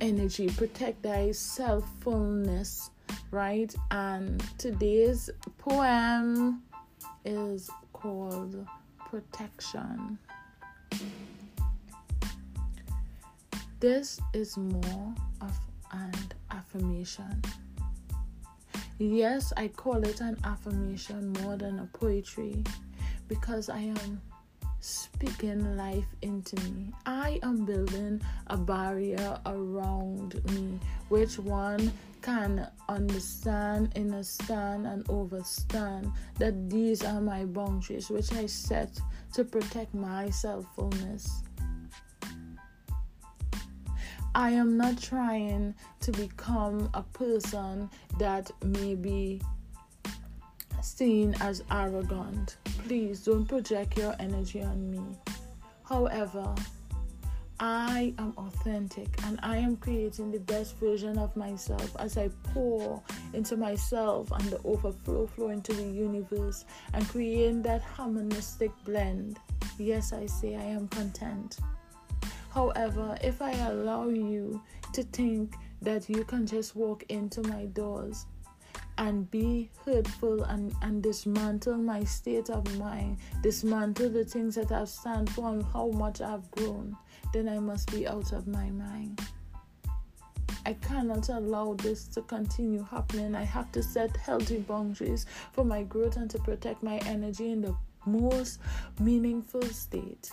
energy, 0.00 0.48
protect 0.48 1.02
thy 1.02 1.32
self 1.32 1.84
fullness, 2.00 2.90
right? 3.30 3.74
And 3.90 4.42
today's 4.58 5.30
poem 5.58 6.62
is 7.24 7.70
called 7.92 8.66
Protection. 8.98 10.18
This 13.78 14.18
is 14.32 14.56
more 14.56 15.14
of 15.42 15.60
an 15.92 16.14
affirmation. 16.50 17.42
Yes, 18.98 19.52
I 19.54 19.68
call 19.68 20.02
it 20.02 20.22
an 20.22 20.38
affirmation 20.44 21.34
more 21.42 21.58
than 21.58 21.80
a 21.80 21.86
poetry 21.92 22.64
because 23.28 23.68
I 23.68 23.80
am 23.80 24.22
speaking 24.80 25.76
life 25.76 26.06
into 26.22 26.56
me. 26.70 26.90
I 27.04 27.38
am 27.42 27.66
building 27.66 28.22
a 28.46 28.56
barrier 28.56 29.38
around 29.44 30.40
me, 30.52 30.80
which 31.10 31.38
one 31.38 31.92
can 32.22 32.66
understand, 32.88 33.92
understand, 33.94 34.86
and 34.86 35.04
overstand 35.10 36.10
that 36.38 36.70
these 36.70 37.04
are 37.04 37.20
my 37.20 37.44
boundaries, 37.44 38.08
which 38.08 38.32
I 38.32 38.46
set 38.46 38.98
to 39.34 39.44
protect 39.44 39.92
my 39.94 40.30
self 40.30 40.64
fullness. 40.74 41.42
I 44.36 44.50
am 44.50 44.76
not 44.76 45.00
trying 45.00 45.74
to 46.00 46.12
become 46.12 46.90
a 46.92 47.02
person 47.02 47.88
that 48.18 48.50
may 48.62 48.94
be 48.94 49.40
seen 50.82 51.34
as 51.40 51.64
arrogant. 51.70 52.58
Please 52.86 53.24
don't 53.24 53.46
project 53.46 53.96
your 53.96 54.14
energy 54.20 54.62
on 54.62 54.90
me. 54.90 55.00
However, 55.88 56.54
I 57.60 58.12
am 58.18 58.34
authentic 58.36 59.08
and 59.24 59.40
I 59.42 59.56
am 59.56 59.78
creating 59.78 60.32
the 60.32 60.40
best 60.40 60.76
version 60.76 61.16
of 61.16 61.34
myself 61.34 61.96
as 61.98 62.18
I 62.18 62.28
pour 62.52 63.02
into 63.32 63.56
myself 63.56 64.30
and 64.32 64.44
the 64.50 64.60
overflow 64.64 65.26
flow 65.28 65.48
into 65.48 65.72
the 65.72 65.82
universe 65.82 66.66
and 66.92 67.08
creating 67.08 67.62
that 67.62 67.80
harmonistic 67.80 68.70
blend. 68.84 69.38
Yes, 69.78 70.12
I 70.12 70.26
say 70.26 70.56
I 70.56 70.64
am 70.64 70.88
content. 70.88 71.58
However, 72.56 73.18
if 73.20 73.42
I 73.42 73.52
allow 73.68 74.08
you 74.08 74.62
to 74.94 75.02
think 75.02 75.54
that 75.82 76.08
you 76.08 76.24
can 76.24 76.46
just 76.46 76.74
walk 76.74 77.04
into 77.10 77.42
my 77.42 77.66
doors 77.66 78.24
and 78.96 79.30
be 79.30 79.68
hurtful 79.84 80.42
and, 80.44 80.74
and 80.80 81.02
dismantle 81.02 81.76
my 81.76 82.02
state 82.04 82.48
of 82.48 82.78
mind, 82.78 83.18
dismantle 83.42 84.08
the 84.08 84.24
things 84.24 84.54
that 84.54 84.72
I've 84.72 84.88
stand 84.88 85.28
for 85.28 85.50
and 85.50 85.64
how 85.64 85.88
much 85.88 86.22
I've 86.22 86.50
grown, 86.50 86.96
then 87.30 87.46
I 87.46 87.58
must 87.58 87.92
be 87.92 88.08
out 88.08 88.32
of 88.32 88.46
my 88.46 88.70
mind. 88.70 89.20
I 90.64 90.72
cannot 90.72 91.28
allow 91.28 91.74
this 91.74 92.08
to 92.08 92.22
continue 92.22 92.86
happening. 92.90 93.34
I 93.34 93.44
have 93.44 93.70
to 93.72 93.82
set 93.82 94.16
healthy 94.16 94.60
boundaries 94.60 95.26
for 95.52 95.62
my 95.62 95.82
growth 95.82 96.16
and 96.16 96.30
to 96.30 96.38
protect 96.38 96.82
my 96.82 96.96
energy 97.04 97.50
in 97.50 97.60
the 97.60 97.76
most 98.06 98.60
meaningful 98.98 99.60
state. 99.60 100.30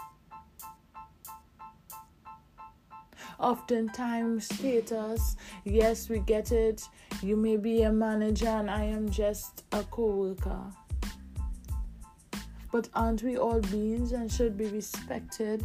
Oftentimes 3.44 4.46
status 4.46 5.36
yes 5.66 6.10
we 6.10 6.20
get 6.20 6.52
it. 6.52 6.82
You 7.22 7.36
may 7.36 7.58
be 7.58 7.84
a 7.84 7.92
manager 7.92 8.48
and 8.48 8.72
i 8.72 8.84
am 8.84 9.10
just 9.10 9.64
a 9.72 9.84
co-worker. 9.84 10.64
But 12.72 12.90
aren't 12.96 13.22
we 13.22 13.38
all 13.38 13.60
beings 13.60 14.14
and 14.14 14.32
should 14.32 14.58
be 14.58 14.66
respected 14.66 15.64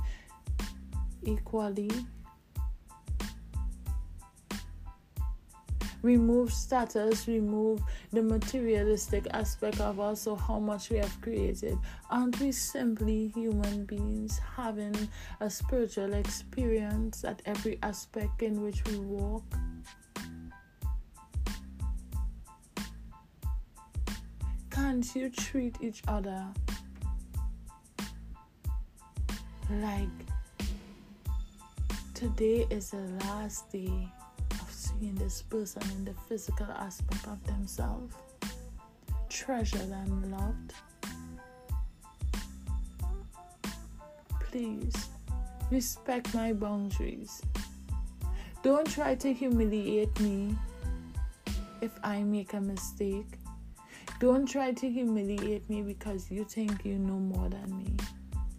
equally 1.25 1.91
remove 6.03 6.53
status, 6.53 7.27
remove 7.27 7.81
the 8.13 8.23
materialistic 8.23 9.27
aspect 9.33 9.81
of 9.81 9.99
also 9.99 10.35
how 10.35 10.59
much 10.59 10.91
we 10.91 10.99
have 10.99 11.21
created. 11.21 11.77
Aren't 12.11 12.39
we 12.41 12.53
simply 12.53 13.29
human 13.29 13.85
beings 13.85 14.39
having 14.57 14.95
a 15.41 15.51
spiritual 15.51 16.15
experience 16.15 17.25
at 17.25 17.43
every 17.47 17.79
aspect 17.83 18.43
in 18.43 18.63
which 18.63 18.85
we 18.85 18.99
walk? 18.99 19.45
Can't 24.71 25.15
you 25.17 25.29
treat 25.29 25.77
each 25.81 26.03
other 26.07 26.47
like 29.71 30.09
today 32.15 32.67
is 32.71 32.91
the 32.91 32.99
last 33.25 33.71
day? 33.73 34.09
In 35.03 35.15
this 35.15 35.43
person 35.43 35.83
in 35.97 36.05
the 36.05 36.15
physical 36.29 36.67
aspect 36.67 37.27
of 37.27 37.43
themselves, 37.45 38.15
treasured 39.29 39.91
and 39.91 40.31
loved. 40.31 40.73
Please 44.41 45.09
respect 45.71 46.35
my 46.35 46.53
boundaries. 46.53 47.43
Don't 48.63 48.91
try 48.91 49.15
to 49.17 49.33
humiliate 49.33 50.19
me 50.21 50.57
if 51.81 51.93
I 52.03 52.23
make 52.23 52.55
a 52.55 52.61
mistake. 52.61 53.39
Don't 54.21 54.47
try 54.47 54.73
to 54.73 54.91
humiliate 54.91 55.69
me 55.71 55.83
because 55.83 56.31
you 56.31 56.45
think 56.45 56.85
you 56.85 56.99
know 56.99 57.19
more 57.19 57.49
than 57.49 57.79
me. 57.79 57.97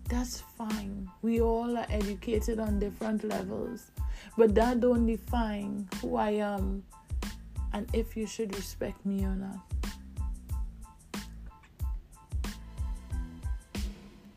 That's 0.08 0.39
fine. 0.58 1.10
We 1.21 1.41
all 1.41 1.78
are 1.78 1.86
educated 1.89 2.60
on 2.60 2.80
different 2.80 3.23
levels. 3.23 3.91
But 4.38 4.55
that 4.55 4.79
don't 4.79 5.05
define 5.05 5.88
who 6.01 6.15
I 6.15 6.32
am 6.32 6.84
and 7.73 7.88
if 7.93 8.17
you 8.17 8.25
should 8.25 8.55
respect 8.55 9.05
me 9.05 9.23
or 9.23 9.36
not. 9.36 9.60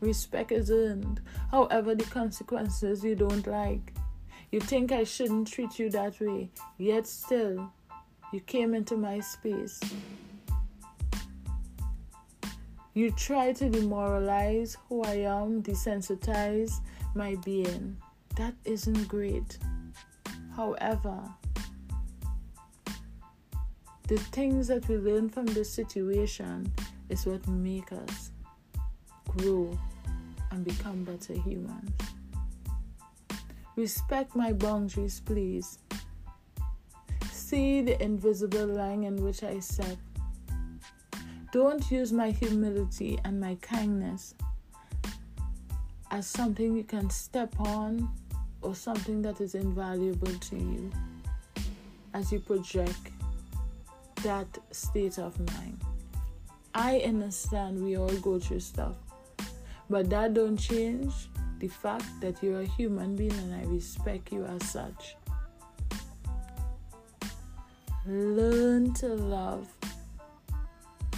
Respect 0.01 0.51
is 0.51 0.69
earned. 0.69 1.21
However, 1.49 1.95
the 1.95 2.03
consequences 2.03 3.03
you 3.03 3.15
don't 3.15 3.47
like. 3.47 3.93
You 4.51 4.59
think 4.59 4.91
I 4.91 5.03
shouldn't 5.03 5.47
treat 5.47 5.79
you 5.79 5.89
that 5.91 6.19
way, 6.19 6.49
yet 6.77 7.07
still, 7.07 7.71
you 8.31 8.39
came 8.41 8.73
into 8.75 8.97
my 8.97 9.19
space. 9.19 9.79
You 12.93 13.09
try 13.11 13.53
to 13.53 13.69
demoralize 13.69 14.77
who 14.87 15.03
I 15.03 15.15
am, 15.25 15.63
desensitize 15.63 16.73
my 17.15 17.35
being. 17.43 17.97
That 18.35 18.53
isn't 18.65 19.07
great. 19.07 19.57
However, 20.55 21.19
the 24.07 24.17
things 24.17 24.67
that 24.67 24.87
we 24.87 24.97
learn 24.97 25.29
from 25.29 25.45
this 25.47 25.71
situation 25.71 26.71
is 27.09 27.25
what 27.25 27.47
make 27.47 27.91
us 27.91 28.31
grow 29.37 29.77
and 30.51 30.63
become 30.63 31.03
better 31.03 31.33
humans. 31.33 31.89
Respect 33.75 34.35
my 34.35 34.53
boundaries, 34.53 35.19
please. 35.25 35.79
See 37.31 37.81
the 37.81 38.01
invisible 38.01 38.67
line 38.67 39.03
in 39.03 39.15
which 39.23 39.43
I 39.43 39.59
set. 39.59 39.97
Don't 41.51 41.89
use 41.89 42.11
my 42.11 42.29
humility 42.29 43.19
and 43.25 43.39
my 43.39 43.55
kindness 43.55 44.35
as 46.11 46.27
something 46.27 46.75
you 46.75 46.83
can 46.83 47.09
step 47.09 47.59
on 47.59 48.09
or 48.63 48.75
something 48.75 49.21
that 49.21 49.41
is 49.41 49.55
invaluable 49.55 50.33
to 50.33 50.55
you 50.55 50.91
as 52.13 52.31
you 52.31 52.39
project 52.39 53.09
that 54.23 54.47
state 54.71 55.17
of 55.17 55.37
mind. 55.53 55.81
I 56.73 56.99
understand 56.99 57.83
we 57.83 57.97
all 57.97 58.15
go 58.17 58.39
through 58.39 58.61
stuff, 58.61 58.95
but 59.89 60.09
that 60.09 60.33
don't 60.33 60.57
change 60.57 61.13
the 61.59 61.67
fact 61.67 62.05
that 62.21 62.41
you're 62.41 62.61
a 62.61 62.65
human 62.65 63.15
being 63.15 63.31
and 63.31 63.53
I 63.53 63.63
respect 63.69 64.31
you 64.31 64.45
as 64.45 64.69
such. 64.69 65.15
Learn 68.05 68.93
to 68.95 69.07
love 69.07 69.67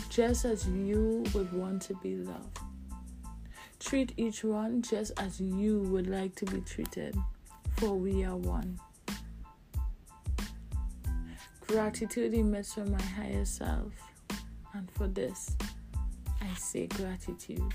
just 0.09 0.45
as 0.45 0.67
you 0.67 1.23
would 1.33 1.51
want 1.51 1.81
to 1.83 1.95
be 1.95 2.15
loved. 2.15 2.59
Treat 3.79 4.13
each 4.17 4.43
one 4.43 4.81
just 4.81 5.11
as 5.17 5.39
you 5.39 5.81
would 5.81 6.07
like 6.07 6.35
to 6.35 6.45
be 6.45 6.61
treated, 6.61 7.15
for 7.77 7.95
we 7.95 8.23
are 8.23 8.35
one. 8.35 8.79
Gratitude 11.67 12.33
emits 12.33 12.73
from 12.73 12.91
my 12.91 13.01
higher 13.01 13.43
self, 13.43 13.91
and 14.73 14.89
for 14.91 15.07
this, 15.07 15.55
I 16.41 16.53
say 16.55 16.87
gratitude. 16.87 17.73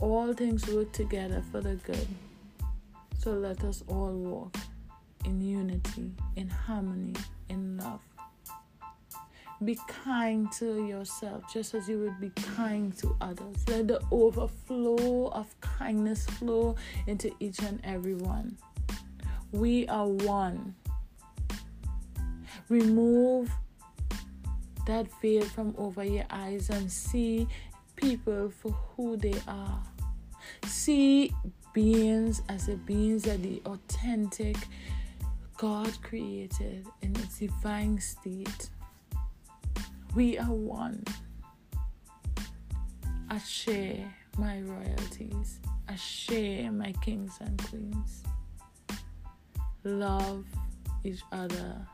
All 0.00 0.34
things 0.34 0.66
work 0.68 0.92
together 0.92 1.42
for 1.50 1.60
the 1.60 1.76
good, 1.76 2.06
so 3.18 3.32
let 3.32 3.64
us 3.64 3.82
all 3.88 4.12
walk 4.12 4.56
in 5.24 5.40
unity, 5.40 6.12
in 6.36 6.48
harmony, 6.48 7.14
in 7.48 7.78
love. 7.78 8.00
Be 9.64 9.78
kind 9.86 10.50
to 10.52 10.86
yourself 10.86 11.42
just 11.52 11.74
as 11.74 11.88
you 11.88 11.98
would 12.00 12.20
be 12.20 12.30
kind 12.54 12.96
to 12.98 13.16
others. 13.20 13.56
Let 13.68 13.88
the 13.88 14.02
overflow 14.10 15.28
of 15.28 15.60
kindness 15.60 16.26
flow 16.26 16.76
into 17.06 17.34
each 17.40 17.60
and 17.60 17.80
every 17.84 18.14
one. 18.14 18.58
We 19.52 19.88
are 19.88 20.08
one 20.08 20.74
remove 22.68 23.50
that 24.86 25.06
veil 25.20 25.44
from 25.44 25.74
over 25.78 26.04
your 26.04 26.24
eyes 26.30 26.70
and 26.70 26.90
see 26.90 27.46
people 27.96 28.50
for 28.50 28.70
who 28.70 29.16
they 29.16 29.34
are. 29.48 29.82
See 30.64 31.32
beings 31.72 32.42
as 32.48 32.66
the 32.66 32.76
beings 32.76 33.24
that 33.24 33.42
the 33.42 33.60
authentic 33.66 34.56
God 35.56 35.90
created 36.02 36.86
in 37.02 37.16
its 37.16 37.38
divine 37.38 37.98
state. 38.00 38.70
We 40.16 40.38
are 40.38 40.50
one. 40.50 41.04
I 43.28 43.36
share 43.36 44.14
my 44.38 44.62
royalties. 44.62 45.60
I 45.90 45.96
share 45.96 46.72
my 46.72 46.92
kings 47.02 47.34
and 47.38 47.62
queens. 47.68 48.22
Love 49.84 50.46
each 51.04 51.20
other 51.32 51.86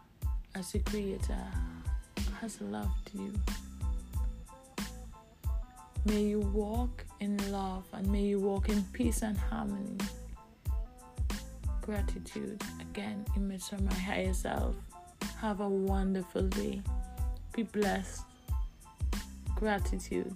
as 0.55 0.71
the 0.71 0.79
creator 0.79 1.45
has 2.41 2.61
loved 2.61 3.11
you. 3.13 3.33
May 6.05 6.23
you 6.23 6.39
walk 6.39 7.05
in 7.19 7.37
love 7.51 7.87
and 7.93 8.07
may 8.07 8.23
you 8.23 8.39
walk 8.39 8.69
in 8.69 8.85
peace 8.93 9.23
and 9.23 9.37
harmony. 9.37 9.97
Gratitude 11.81 12.63
again 12.81 13.25
image 13.35 13.73
of 13.73 13.83
my 13.83 13.95
higher 13.95 14.33
self. 14.33 14.77
Have 15.41 15.59
a 15.59 15.69
wonderful 15.69 16.43
day. 16.43 16.83
Be 17.55 17.65
blessed. 17.65 18.23
Gratitude. 19.57 20.35